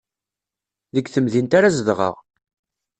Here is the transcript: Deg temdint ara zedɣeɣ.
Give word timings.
Deg 0.95 1.05
temdint 1.09 1.55
ara 1.57 1.75
zedɣeɣ. 1.77 2.15